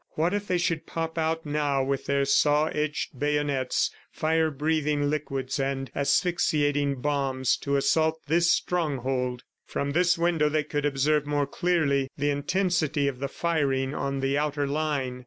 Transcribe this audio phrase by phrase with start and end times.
[0.15, 5.59] What if they should pop out now with their saw edged bayonets, fire breathing liquids
[5.59, 9.43] and asphyxiating bombs to assault this stronghold!...
[9.63, 14.39] From this window they could observe more clearly the intensity of the firing on the
[14.39, 15.19] outer line.